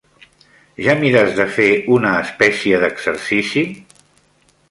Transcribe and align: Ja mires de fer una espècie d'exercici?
Ja 0.85 0.95
mires 1.01 1.33
de 1.39 1.45
fer 1.57 1.67
una 1.97 2.15
espècie 2.23 2.81
d'exercici? 2.85 3.67